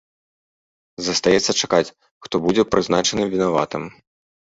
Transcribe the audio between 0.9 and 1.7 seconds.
Застаецца